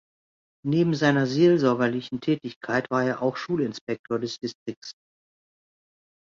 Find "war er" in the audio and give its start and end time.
2.89-3.21